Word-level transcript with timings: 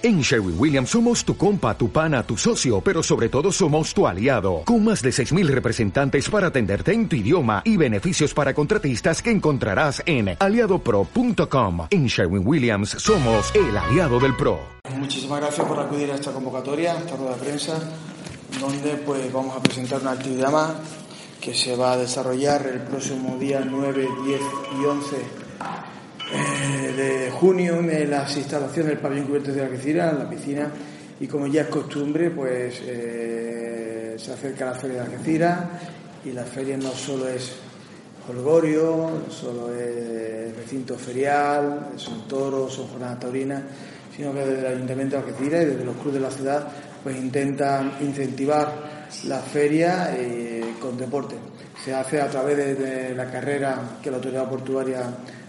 En 0.00 0.20
Sherwin 0.20 0.54
Williams 0.56 0.90
somos 0.90 1.24
tu 1.24 1.36
compa, 1.36 1.76
tu 1.76 1.90
pana, 1.90 2.22
tu 2.22 2.36
socio, 2.36 2.80
pero 2.80 3.02
sobre 3.02 3.28
todo 3.28 3.50
somos 3.50 3.92
tu 3.92 4.06
aliado, 4.06 4.62
con 4.64 4.84
más 4.84 5.02
de 5.02 5.10
6.000 5.10 5.48
representantes 5.48 6.30
para 6.30 6.46
atenderte 6.46 6.92
en 6.92 7.08
tu 7.08 7.16
idioma 7.16 7.62
y 7.64 7.76
beneficios 7.76 8.32
para 8.32 8.54
contratistas 8.54 9.20
que 9.20 9.32
encontrarás 9.32 10.00
en 10.06 10.36
aliadopro.com. 10.38 11.88
En 11.90 12.06
Sherwin 12.06 12.46
Williams 12.46 12.90
somos 12.90 13.52
el 13.56 13.76
aliado 13.76 14.20
del 14.20 14.36
PRO. 14.36 14.60
Muchísimas 14.96 15.40
gracias 15.40 15.66
por 15.66 15.80
acudir 15.80 16.12
a 16.12 16.14
esta 16.14 16.30
convocatoria, 16.30 16.96
esta 16.96 17.16
rueda 17.16 17.34
de 17.34 17.40
prensa, 17.40 17.80
donde 18.60 18.90
pues 19.04 19.32
vamos 19.32 19.56
a 19.56 19.60
presentar 19.60 20.00
una 20.00 20.12
actividad 20.12 20.52
más 20.52 20.74
que 21.40 21.52
se 21.52 21.74
va 21.74 21.94
a 21.94 21.96
desarrollar 21.96 22.64
el 22.68 22.82
próximo 22.82 23.36
día 23.36 23.66
9, 23.68 24.08
10 24.24 24.40
y 24.80 24.84
11 24.84 25.47
eh, 26.32 26.92
de 26.96 27.30
junio 27.30 27.78
en 27.78 28.10
las 28.10 28.36
instalaciones 28.36 28.92
del 28.92 28.98
pabellón 28.98 29.26
cubierto 29.26 29.52
de 29.52 29.62
Algeciras, 29.62 30.12
en 30.12 30.18
la 30.18 30.28
piscina, 30.28 30.70
y 31.20 31.26
como 31.26 31.46
ya 31.46 31.62
es 31.62 31.68
costumbre, 31.68 32.30
pues 32.30 32.80
eh, 32.84 34.14
se 34.18 34.32
acerca 34.32 34.66
la 34.66 34.74
feria 34.74 35.02
de 35.02 35.02
Algeciras 35.02 35.60
y 36.24 36.32
la 36.32 36.44
feria 36.44 36.76
no 36.76 36.90
solo 36.92 37.28
es 37.28 37.52
holgorio, 38.28 39.22
no 39.26 39.32
solo 39.32 39.74
es 39.74 40.54
recinto 40.56 40.96
ferial, 40.96 41.92
son 41.96 42.28
toros, 42.28 42.74
son 42.74 42.88
jornadas 42.88 43.20
taurinas, 43.20 43.62
sino 44.14 44.32
que 44.32 44.40
desde 44.40 44.60
el 44.60 44.74
Ayuntamiento 44.74 45.16
de 45.16 45.22
Algeciras 45.22 45.62
y 45.62 45.66
desde 45.66 45.84
los 45.84 45.96
clubes 45.96 46.14
de 46.14 46.20
la 46.20 46.30
ciudad 46.30 46.68
pues 47.02 47.16
intentan 47.16 47.92
incentivar 48.00 49.06
la 49.24 49.38
feria 49.38 50.14
eh, 50.16 50.74
con 50.80 50.96
deporte. 50.98 51.36
Se 51.82 51.94
hace 51.94 52.20
a 52.20 52.28
través 52.28 52.78
de 52.78 53.14
la 53.14 53.30
carrera 53.30 53.98
que 54.02 54.10
la 54.10 54.16
autoridad 54.16 54.48
portuaria 54.48 55.02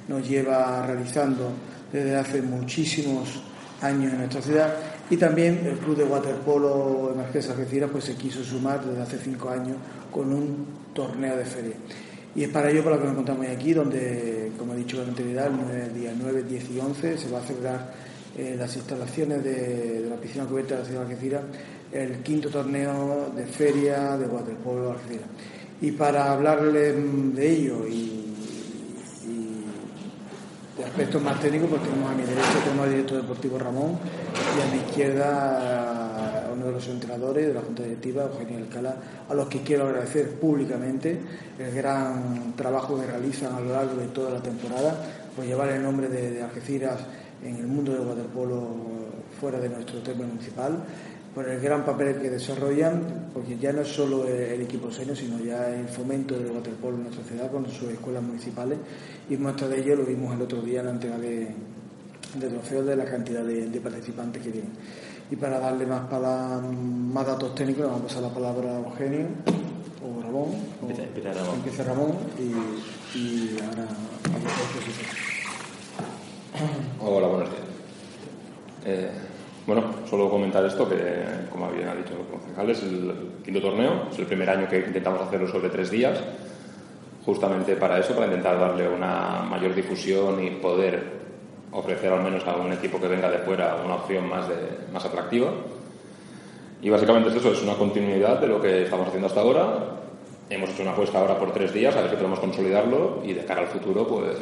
nos 0.09 0.27
lleva 0.27 0.85
realizando 0.85 1.51
desde 1.93 2.15
hace 2.17 2.41
muchísimos 2.41 3.41
años 3.81 4.11
en 4.11 4.17
nuestra 4.17 4.41
ciudad 4.41 4.73
y 5.09 5.17
también 5.17 5.61
el 5.65 5.77
club 5.77 5.97
de 5.97 6.03
waterpolo 6.03 7.13
Marquesa 7.15 7.53
Algeciras 7.53 7.89
pues 7.91 8.03
se 8.03 8.15
quiso 8.15 8.43
sumar 8.43 8.83
desde 8.83 9.01
hace 9.01 9.17
cinco 9.19 9.49
años 9.49 9.77
con 10.11 10.33
un 10.33 10.65
torneo 10.93 11.37
de 11.37 11.45
feria. 11.45 11.75
Y 12.35 12.43
es 12.43 12.49
para 12.49 12.69
ello 12.69 12.83
por 12.83 12.93
lo 12.93 12.99
que 12.99 13.05
nos 13.05 13.13
encontramos 13.13 13.47
aquí, 13.47 13.73
donde, 13.73 14.51
como 14.57 14.73
he 14.73 14.77
dicho 14.77 14.97
con 14.97 15.09
anterioridad, 15.09 15.47
el 15.47 15.93
día 15.93 16.13
9, 16.15 16.43
10 16.43 16.71
y 16.71 16.79
11 16.79 17.17
se 17.17 17.29
va 17.31 17.39
a 17.39 17.41
celebrar 17.41 17.93
en 18.37 18.57
las 18.59 18.75
instalaciones 18.75 19.43
de, 19.43 20.05
la 20.09 20.15
piscina 20.15 20.45
cubierta 20.45 20.75
de 20.75 20.81
la 20.81 20.85
ciudad 20.85 21.01
de 21.01 21.13
Algeciras 21.13 21.41
el 21.91 22.17
quinto 22.19 22.49
torneo 22.49 23.31
de 23.35 23.45
feria 23.45 24.15
de 24.15 24.27
waterpolo 24.27 24.91
Algeciras. 24.91 25.27
Y 25.81 25.91
para 25.91 26.31
hablarle 26.31 26.93
de 26.93 27.49
ello 27.49 27.87
y 27.87 28.18
de 28.18 28.18
aspectos 30.99 31.23
más 31.23 31.39
técnicos, 31.39 31.69
pues 31.69 31.83
tenemos 31.83 32.11
a 32.11 32.13
mi 32.13 32.23
derecha 32.23 32.59
tenemos 32.61 32.83
al 32.83 32.91
director 32.91 33.21
deportivo 33.21 33.57
Ramón 33.57 33.97
y 34.57 34.61
a 34.61 34.71
mi 34.73 34.85
izquierda 34.85 36.47
a 36.49 36.51
uno 36.51 36.65
de 36.65 36.71
los 36.73 36.87
entrenadores 36.89 37.47
de 37.47 37.53
la 37.53 37.61
Junta 37.61 37.83
Directiva, 37.83 38.23
Eugenio 38.23 38.57
Alcalá, 38.57 38.95
a 39.29 39.33
los 39.33 39.47
que 39.47 39.61
quiero 39.61 39.87
agradecer 39.87 40.31
públicamente 40.41 41.17
el 41.57 41.73
gran 41.73 42.53
trabajo 42.57 42.99
que 42.99 43.07
realizan 43.07 43.55
a 43.55 43.61
lo 43.61 43.71
largo 43.71 43.95
de 43.95 44.07
toda 44.07 44.29
la 44.29 44.41
temporada 44.41 45.01
por 45.37 45.45
llevar 45.45 45.69
el 45.69 45.81
nombre 45.81 46.09
de, 46.09 46.43
Algeciras 46.43 46.99
en 47.45 47.55
el 47.55 47.67
mundo 47.67 47.93
del 47.93 48.01
waterpolo 48.01 48.59
fuera 49.39 49.57
de 49.57 49.69
nuestro 49.69 49.99
tema 49.99 50.25
municipal 50.25 50.83
por 51.33 51.47
el 51.47 51.59
gran 51.59 51.85
papel 51.85 52.19
que 52.21 52.29
desarrollan, 52.29 53.29
porque 53.33 53.57
ya 53.57 53.71
no 53.71 53.81
es 53.81 53.87
solo 53.87 54.25
el 54.25 54.61
equipo 54.61 54.91
senior, 54.91 55.15
sino 55.15 55.39
ya 55.39 55.69
el 55.69 55.87
fomento 55.87 56.37
del 56.37 56.51
waterpolo 56.51 56.97
en 56.97 57.03
nuestra 57.03 57.23
ciudad 57.23 57.51
con 57.51 57.69
sus 57.69 57.89
escuelas 57.89 58.23
municipales. 58.23 58.79
Y 59.29 59.37
muestra 59.37 59.67
de 59.67 59.79
ello 59.79 59.97
lo 59.97 60.05
vimos 60.05 60.35
el 60.35 60.41
otro 60.41 60.61
día 60.61 60.79
en 60.79 60.85
la 60.87 60.91
entrega 60.91 61.17
de, 61.17 61.53
trofeos 62.39 62.85
de 62.85 62.95
la 62.95 63.05
cantidad 63.05 63.43
de, 63.43 63.81
participantes 63.81 64.41
que 64.41 64.51
tienen. 64.51 64.71
Y 65.31 65.35
para 65.35 65.59
darle 65.59 65.85
más, 65.85 66.09
para, 66.09 66.59
más 66.59 67.25
datos 67.25 67.53
técnicos, 67.53 67.85
vamos 67.85 68.01
a 68.01 68.07
pasar 68.07 68.23
la 68.23 68.33
palabra 68.33 68.71
a 68.71 68.79
Eugenio 68.79 69.27
o 70.03 70.21
Ramón. 70.23 70.55
empieza, 70.89 71.33
Ramón. 71.33 71.55
Empieza 71.55 71.83
Ramón 71.83 72.11
y, 72.39 73.17
y 73.17 73.57
ahora 73.61 73.83
a 73.83 74.19
Hola, 77.01 77.27
buenos 77.27 77.49
días. 77.49 77.61
Eh, 78.85 79.11
bueno, 79.67 79.83
solo 80.09 80.29
comentar 80.29 80.65
esto, 80.65 80.89
que 80.89 80.95
como 81.51 81.69
bien 81.69 81.87
ha 81.87 81.95
dicho 81.95 82.13
el 82.13 82.25
concejal, 82.25 82.69
es 82.69 82.81
el 82.83 83.13
quinto 83.43 83.61
torneo, 83.61 84.07
es 84.11 84.17
el 84.19 84.25
primer 84.25 84.49
año 84.49 84.67
que 84.67 84.79
intentamos 84.79 85.21
hacerlo 85.21 85.47
sobre 85.47 85.69
tres 85.69 85.91
días, 85.91 86.19
justamente 87.25 87.75
para 87.75 87.99
eso, 87.99 88.15
para 88.15 88.25
intentar 88.25 88.59
darle 88.59 88.87
una 88.87 89.43
mayor 89.47 89.75
difusión 89.75 90.43
y 90.43 90.49
poder 90.51 91.19
ofrecer 91.71 92.11
al 92.11 92.23
menos 92.23 92.45
a 92.47 92.55
un 92.55 92.73
equipo 92.73 92.99
que 92.99 93.07
venga 93.07 93.29
de 93.29 93.39
fuera 93.39 93.77
una 93.85 93.95
opción 93.95 94.27
más, 94.27 94.47
de, 94.49 94.55
más 94.91 95.05
atractiva. 95.05 95.51
Y 96.81 96.89
básicamente 96.89 97.29
es 97.29 97.35
eso, 97.35 97.51
es 97.51 97.61
una 97.61 97.75
continuidad 97.75 98.39
de 98.39 98.47
lo 98.47 98.61
que 98.61 98.83
estamos 98.83 99.07
haciendo 99.07 99.27
hasta 99.27 99.41
ahora. 99.41 99.99
Hemos 100.49 100.71
hecho 100.71 100.81
una 100.81 100.91
apuesta 100.91 101.19
ahora 101.19 101.37
por 101.37 101.51
tres 101.51 101.71
días, 101.71 101.95
a 101.95 102.01
ver 102.01 102.09
si 102.09 102.15
podemos 102.15 102.39
consolidarlo 102.39 103.21
y 103.23 103.33
de 103.33 103.45
cara 103.45 103.61
al 103.61 103.67
futuro, 103.67 104.07
pues 104.07 104.37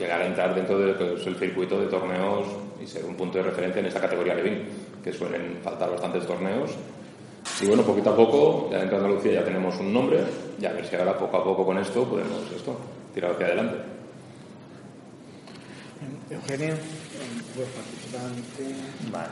llegar 0.00 0.22
a 0.22 0.26
entrar 0.26 0.54
dentro 0.54 0.78
del 0.78 1.36
circuito 1.36 1.78
de 1.78 1.86
torneos 1.86 2.46
y 2.82 2.86
ser 2.86 3.04
un 3.04 3.14
punto 3.14 3.38
de 3.38 3.44
referencia 3.44 3.80
en 3.80 3.86
esta 3.86 4.00
categoría 4.00 4.34
Levin, 4.34 4.64
que 5.04 5.12
suelen 5.12 5.58
faltar 5.62 5.90
bastantes 5.90 6.26
torneos. 6.26 6.70
Y 7.60 7.66
bueno, 7.66 7.82
poquito 7.82 8.10
a 8.10 8.16
poco, 8.16 8.68
ya 8.70 8.78
dentro 8.78 8.98
de 8.98 9.04
Andalucía 9.04 9.32
ya 9.32 9.44
tenemos 9.44 9.78
un 9.78 9.92
nombre, 9.92 10.20
y 10.58 10.64
a 10.64 10.72
ver 10.72 10.86
si 10.86 10.96
ahora 10.96 11.16
poco 11.16 11.36
a 11.36 11.44
poco 11.44 11.66
con 11.66 11.78
esto 11.78 12.04
podemos 12.04 12.50
esto, 12.54 12.76
tirar 13.14 13.32
hacia 13.32 13.46
adelante. 13.46 13.76
Eugenio, 16.30 16.74
buen 17.56 17.68
participante. 17.68 18.74
Vale. 19.12 19.28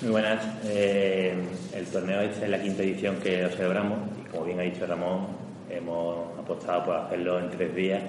Muy 0.00 0.10
buenas. 0.12 0.44
Eh, 0.64 1.34
el 1.74 1.86
torneo 1.86 2.20
este 2.20 2.44
es 2.44 2.50
la 2.50 2.60
quinta 2.60 2.82
edición 2.82 3.16
que 3.16 3.42
lo 3.42 3.48
celebramos 3.50 3.98
y 4.20 4.28
como 4.28 4.44
bien 4.44 4.60
ha 4.60 4.62
dicho 4.62 4.86
Ramón, 4.86 5.26
hemos 5.68 6.38
apostado 6.38 6.84
por 6.84 6.96
hacerlo 6.96 7.38
en 7.38 7.50
tres 7.50 7.74
días 7.74 8.02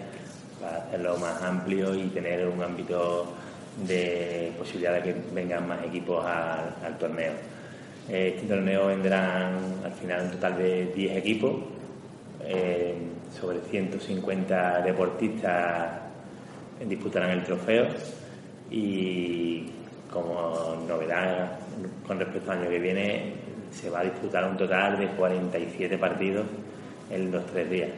para 0.59 0.77
hacerlo 0.77 1.17
más 1.17 1.41
amplio 1.41 1.95
y 1.95 2.07
tener 2.07 2.47
un 2.47 2.61
ámbito 2.61 3.33
de 3.87 4.51
posibilidad 4.57 4.93
de 4.95 5.01
que 5.01 5.15
vengan 5.33 5.67
más 5.67 5.83
equipos 5.85 6.25
al, 6.25 6.97
torneo. 6.97 7.33
Este 8.07 8.47
torneo 8.47 8.87
vendrán 8.87 9.81
al 9.83 9.91
final 9.93 10.23
un 10.23 10.31
total 10.31 10.57
de 10.57 10.85
10 10.87 11.17
equipos, 11.17 11.55
eh, 12.43 12.95
sobre 13.39 13.59
150 13.61 14.81
deportistas 14.81 16.09
disputarán 16.87 17.31
el 17.31 17.43
trofeo 17.43 17.87
y 18.71 19.69
como 20.11 20.83
novedad 20.87 21.59
con 22.07 22.19
respecto 22.19 22.51
al 22.51 22.59
año 22.59 22.69
que 22.69 22.79
viene 22.79 23.33
se 23.71 23.89
va 23.89 23.99
a 23.99 24.03
disputar 24.03 24.45
un 24.49 24.57
total 24.57 24.97
de 24.97 25.07
47 25.09 25.97
partidos 25.97 26.45
en 27.11 27.31
los 27.31 27.45
tres 27.47 27.69
días. 27.69 27.89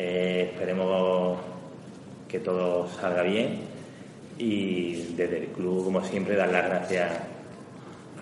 Eh, 0.00 0.50
esperemos 0.52 1.40
que 2.28 2.38
todo 2.38 2.88
salga 2.88 3.22
bien 3.22 3.62
y 4.38 5.14
desde 5.16 5.38
el 5.38 5.46
club, 5.48 5.86
como 5.86 6.04
siempre, 6.04 6.36
dar 6.36 6.50
las 6.50 6.66
gracias 6.66 7.10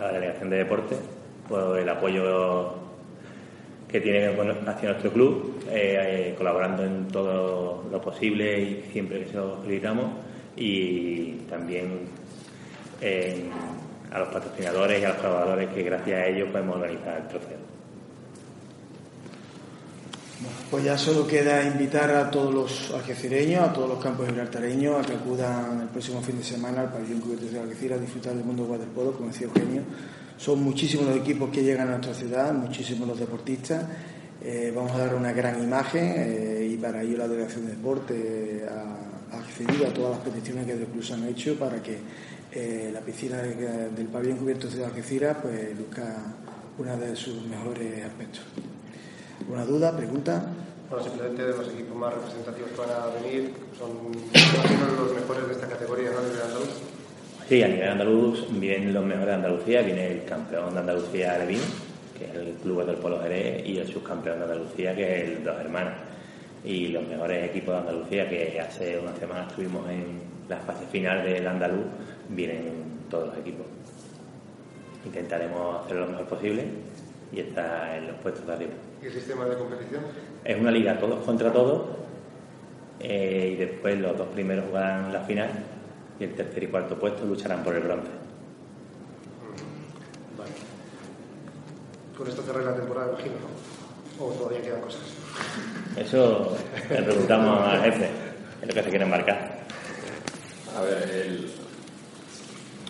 a 0.01 0.05
la 0.05 0.13
Delegación 0.13 0.49
de 0.49 0.57
Deportes 0.57 0.99
por 1.47 1.79
el 1.79 1.87
apoyo 1.87 2.77
que 3.89 4.01
tiene 4.01 4.29
hacia 4.67 4.89
nuestro 4.89 5.13
club, 5.13 5.61
eh, 5.71 6.35
colaborando 6.39 6.83
en 6.83 7.09
todo 7.09 7.85
lo 7.91 8.01
posible 8.01 8.59
y 8.59 8.89
siempre 8.91 9.25
que 9.25 9.33
se 9.33 9.37
lo 9.37 9.57
solicitamos 9.63 10.13
y 10.57 11.33
también 11.51 12.09
a 14.11 14.19
los 14.19 14.29
patrocinadores 14.29 15.03
y 15.03 15.05
a 15.05 15.09
los 15.11 15.19
colaboradores 15.19 15.69
que 15.75 15.83
gracias 15.83 16.21
a 16.21 16.27
ellos 16.27 16.49
podemos 16.49 16.77
organizar 16.77 17.19
el 17.19 17.29
trofeo. 17.29 17.76
Pues 20.71 20.85
ya 20.85 20.99
solo 20.99 21.27
queda 21.27 21.63
invitar 21.65 22.11
a 22.11 22.31
todos 22.31 22.53
los 22.53 22.91
algecireños, 22.93 23.69
a 23.69 23.73
todos 23.73 23.89
los 23.89 24.03
campos 24.03 24.27
gibraltareños, 24.27 24.97
a 24.97 25.07
que 25.07 25.15
acudan 25.15 25.83
el 25.83 25.89
próximo 25.89 26.21
fin 26.21 26.39
de 26.39 26.45
semana 26.45 26.83
al 26.83 26.93
pabellón 26.93 27.21
cubierto 27.21 27.47
de 27.47 27.61
Algeciras 27.61 27.99
a 27.99 28.03
disfrutar 28.03 28.35
del 28.35 28.45
mundo 28.45 28.65
waterpolo, 28.65 29.13
como 29.13 29.29
decía 29.29 29.47
Eugenio. 29.47 29.83
Son 30.37 30.63
muchísimos 30.63 31.07
los 31.07 31.17
equipos 31.17 31.51
que 31.51 31.63
llegan 31.63 31.89
a 31.89 31.93
nuestra 31.93 32.15
ciudad, 32.15 32.53
muchísimos 32.53 33.09
los 33.09 33.19
deportistas. 33.19 33.85
Eh, 34.43 34.73
vamos 34.75 34.93
a 34.93 34.99
dar 34.99 35.15
una 35.15 35.33
gran 35.33 35.63
imagen 35.63 36.15
eh, 36.17 36.69
y 36.73 36.77
para 36.77 37.03
ello 37.03 37.17
la 37.17 37.29
Delegación 37.29 37.67
de 37.67 37.73
Deporte 37.73 38.67
ha, 38.69 39.39
accedido 39.39 39.87
a 39.87 39.91
todas 39.93 40.11
las 40.13 40.21
peticiones 40.21 40.67
que 40.67 40.73
el 40.73 40.87
club 40.87 41.05
han 41.13 41.25
hecho 41.25 41.59
para 41.59 41.83
que 41.83 41.99
eh, 42.53 42.91
la 42.93 43.01
piscina 43.01 43.39
del 43.39 44.07
pabellón 44.07 44.39
cubierto 44.39 44.69
de 44.69 44.85
Algeciras 44.85 45.37
pues 45.43 45.77
luzca 45.77 46.35
una 46.79 46.97
de 46.97 47.17
sus 47.17 47.45
mejores 47.47 48.05
aspectos. 48.05 48.43
¿Alguna 49.41 49.65
duda, 49.65 49.97
pregunta? 49.97 50.43
Bueno, 50.89 51.05
simplemente 51.05 51.43
de 51.45 51.57
los 51.57 51.69
equipos 51.69 51.97
más 51.97 52.15
representativos 52.15 52.71
que 52.71 52.81
van 52.81 52.91
a 52.91 53.07
venir, 53.21 53.53
son 53.79 53.91
los 54.97 55.15
mejores 55.15 55.47
de 55.49 55.53
esta 55.53 55.69
categoría, 55.69 56.11
¿no? 56.11 56.19
A 56.19 56.23
nivel 56.23 56.43
andaluz. 56.43 56.69
Sí, 57.49 57.63
a 57.63 57.69
nivel 57.69 57.89
andaluz 57.89 58.47
vienen 58.51 58.95
los 58.95 59.05
mejores 59.05 59.27
de 59.29 59.35
Andalucía, 59.35 59.83
viene 59.83 60.13
el 60.13 60.25
campeón 60.25 60.75
de 60.75 60.81
Andalucía 60.81 61.39
Levín, 61.39 61.61
que 62.19 62.25
es 62.25 62.35
el 62.35 62.55
club 62.63 62.87
del 62.87 62.97
Polo 62.97 63.21
Jerez, 63.21 63.67
y 63.67 63.79
el 63.79 63.87
subcampeón 63.87 64.39
de 64.39 64.45
Andalucía, 64.45 64.95
que 64.95 65.23
es 65.23 65.29
el 65.29 65.45
Dos 65.45 65.61
Hermanos. 65.61 65.95
Y 66.65 66.89
los 66.89 67.07
mejores 67.07 67.51
equipos 67.51 67.75
de 67.75 67.81
Andalucía, 67.81 68.29
que 68.29 68.61
hace 68.61 68.99
una 68.99 69.15
semana 69.17 69.47
estuvimos 69.49 69.89
en 69.91 70.21
la 70.49 70.57
fase 70.59 70.87
final 70.87 71.23
del 71.25 71.47
andaluz, 71.47 71.85
vienen 72.31 73.07
todos 73.11 73.29
los 73.29 73.39
equipos. 73.39 73.67
Intentaremos 75.05 75.85
hacerlo 75.85 76.07
lo 76.07 76.13
mejor 76.13 76.27
posible 76.27 76.65
y 77.33 77.41
estar 77.41 77.97
en 77.97 78.09
los 78.09 78.17
puestos 78.17 78.47
de 78.47 78.53
arriba. 78.53 78.73
¿Y 79.03 79.07
el 79.07 79.13
sistema 79.13 79.45
de 79.47 79.57
competición? 79.57 80.03
Es 80.45 80.59
una 80.59 80.71
liga 80.71 80.99
todos 80.99 81.25
contra 81.25 81.53
todos 81.53 81.87
eh, 83.01 83.51
y 83.53 83.57
después 83.57 83.99
los 83.99 84.17
dos 84.17 84.29
primeros 84.29 84.67
jugarán 84.67 85.13
la 85.13 85.21
final 85.21 85.51
y 86.19 86.25
el 86.25 86.35
tercer 86.35 86.63
y 86.63 86.67
cuarto 86.69 86.99
puesto 86.99 87.25
lucharán 87.25 87.63
por 87.63 87.75
el 87.75 87.83
bronce. 87.83 88.11
Vale. 90.39 90.51
Con 92.17 92.29
esto 92.29 92.43
cerré 92.43 92.65
la 92.65 92.75
temporada, 92.75 93.13
imagino, 93.13 93.35
¿no? 93.35 94.25
O 94.25 94.31
todavía 94.33 94.63
quedan 94.63 94.81
cosas. 94.81 95.03
Eso 95.97 96.57
le 96.89 97.03
preguntamos 97.03 97.69
al 97.69 97.83
jefe, 97.83 98.09
es 98.63 98.69
lo 98.69 98.75
que 98.75 98.83
se 98.83 98.91
quiere 98.91 99.05
embarcar. 99.05 99.57
A 100.77 100.81
ver, 100.83 101.11
el... 101.11 101.51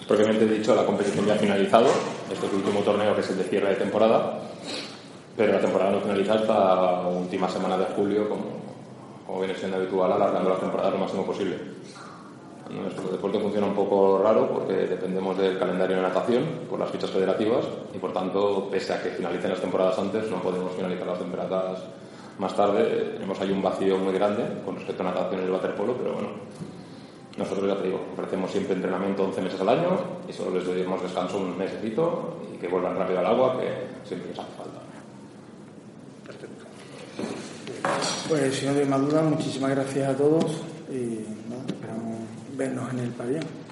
propiamente 0.06 0.46
dicho, 0.46 0.74
la 0.74 0.84
competición 0.84 1.26
ya 1.26 1.34
ha 1.34 1.38
finalizado. 1.38 1.88
Este 2.32 2.46
es 2.46 2.52
el 2.52 2.58
último 2.58 2.80
torneo 2.80 3.14
que 3.14 3.20
es 3.20 3.30
el 3.30 3.38
de 3.38 3.44
cierre 3.44 3.68
de 3.70 3.76
temporada. 3.76 4.38
Pero 5.36 5.52
la 5.52 5.60
temporada 5.60 5.90
no 5.90 6.00
finaliza 6.00 6.34
hasta 6.34 6.54
la 6.54 7.08
última 7.08 7.48
semana 7.48 7.76
de 7.76 7.84
julio, 7.94 8.28
como, 8.28 8.44
como 9.26 9.40
viene 9.40 9.54
siendo 9.54 9.76
habitual, 9.76 10.12
alargando 10.12 10.50
la 10.50 10.56
temporada 10.56 10.90
lo 10.90 10.98
máximo 10.98 11.26
posible. 11.26 11.58
Nuestro 12.70 13.08
deporte 13.08 13.38
funciona 13.38 13.66
un 13.66 13.74
poco 13.74 14.18
raro 14.18 14.48
porque 14.48 14.72
dependemos 14.72 15.38
del 15.38 15.58
calendario 15.58 15.96
de 15.96 16.02
natación 16.02 16.44
por 16.68 16.80
las 16.80 16.90
fichas 16.90 17.10
federativas 17.10 17.64
y 17.94 17.98
por 17.98 18.12
tanto, 18.12 18.68
pese 18.70 18.92
a 18.92 19.02
que 19.02 19.10
finalicen 19.10 19.50
las 19.50 19.60
temporadas 19.60 19.96
antes, 19.98 20.28
no 20.30 20.42
podemos 20.42 20.72
finalizar 20.72 21.06
las 21.06 21.18
temporadas 21.18 21.80
más 22.38 22.56
tarde. 22.56 23.12
Tenemos 23.14 23.40
ahí 23.40 23.52
un 23.52 23.62
vacío 23.62 23.98
muy 23.98 24.12
grande 24.14 24.42
con 24.64 24.74
respecto 24.74 25.02
a 25.02 25.06
natación 25.06 25.42
y 25.42 25.44
el 25.44 25.50
waterpolo, 25.50 25.94
pero 25.96 26.14
bueno, 26.14 26.28
nosotros 27.36 27.68
ya 27.68 27.76
te 27.76 27.88
digo, 27.88 28.00
ofrecemos 28.12 28.50
siempre 28.50 28.74
entrenamiento 28.74 29.24
11 29.24 29.42
meses 29.42 29.60
al 29.60 29.68
año 29.68 29.98
y 30.28 30.32
solo 30.32 30.58
les 30.58 30.84
damos 30.84 31.02
descanso 31.02 31.38
un 31.38 31.56
mesecito 31.56 32.38
y 32.54 32.56
que 32.56 32.68
vuelvan 32.68 32.96
rápido 32.96 33.18
al 33.18 33.26
agua, 33.26 33.58
que 33.58 34.08
siempre 34.08 34.30
les 34.30 34.38
hace 34.38 34.52
falta. 34.56 34.80
Pues 38.28 38.54
si 38.54 38.66
no 38.66 38.72
hay 38.72 38.84
más 38.86 39.00
dudas, 39.00 39.24
muchísimas 39.24 39.70
gracias 39.70 40.08
a 40.08 40.16
todos 40.16 40.62
y 40.90 41.24
esperamos 41.68 42.18
vernos 42.56 42.92
en 42.92 42.98
el 43.00 43.10
pabellón. 43.10 43.65